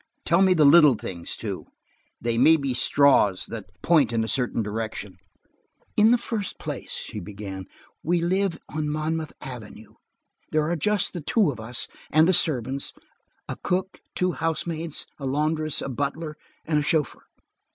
Tell 0.25 0.41
me 0.41 0.55
the 0.55 0.65
little 0.65 0.95
things 0.95 1.37
too. 1.37 1.67
They 2.19 2.35
may 2.35 2.57
be 2.57 2.73
straws 2.73 3.45
that 3.51 3.65
will 3.67 3.79
point 3.83 4.11
in 4.11 4.23
a 4.23 4.27
certain 4.27 4.63
direction." 4.63 5.17
"In 5.95 6.09
the 6.09 6.17
first 6.17 6.57
place," 6.57 6.93
she 6.93 7.19
began, 7.19 7.65
"we 8.01 8.19
live 8.19 8.57
on 8.67 8.89
Monmouth 8.89 9.31
Avenue. 9.41 9.93
There 10.51 10.63
are 10.67 10.75
just 10.75 11.13
the 11.13 11.21
two 11.21 11.51
of 11.51 11.59
us, 11.59 11.87
and 12.09 12.27
the 12.27 12.33
servants: 12.33 12.93
a 13.47 13.55
cook, 13.57 13.99
two 14.15 14.31
housemaids, 14.31 15.05
a 15.19 15.27
laundress, 15.27 15.83
a 15.83 15.87
butler 15.89 16.35
and 16.65 16.79
a 16.79 16.83
chauffeur. 16.83 17.21